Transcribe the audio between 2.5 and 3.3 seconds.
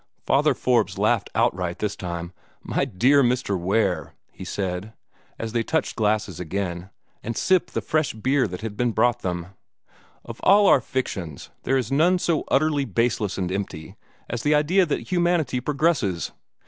"My dear